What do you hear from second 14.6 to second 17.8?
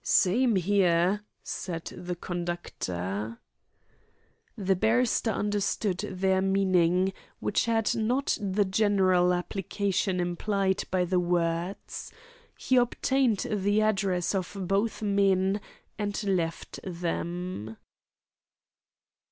both men and left them.